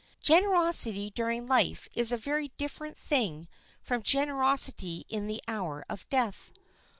Generosity 0.23 1.11
during 1.11 1.45
life 1.45 1.87
is 1.93 2.11
a 2.11 2.17
very 2.17 2.47
different 2.57 2.97
thing 2.97 3.47
from 3.83 4.01
generosity 4.01 5.05
in 5.09 5.27
the 5.27 5.43
hour 5.47 5.85
of 5.89 6.09
death. 6.09 6.51